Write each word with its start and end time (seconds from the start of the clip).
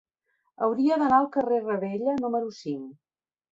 Hauria 0.67 0.97
d'anar 1.01 1.19
al 1.19 1.29
carrer 1.37 1.61
de 1.61 1.69
Ravella 1.77 2.17
número 2.25 2.53
cinc. 2.65 2.93